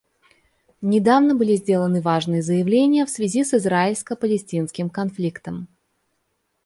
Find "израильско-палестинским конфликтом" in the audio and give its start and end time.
3.53-5.67